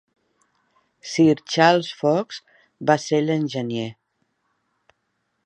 Sir 1.09 1.35
Charles 1.55 1.91
Fox 1.99 2.41
va 2.91 2.97
ser 3.05 3.21
l'enginyer. 3.27 3.87